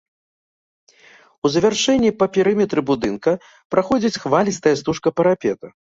У 1.47 1.51
завяршэнні 1.55 2.11
па 2.21 2.25
перыметры 2.37 2.81
будынка 2.93 3.31
праходзіць 3.75 4.19
хвалістая 4.25 4.75
стужка 4.81 5.09
парапета. 5.19 5.67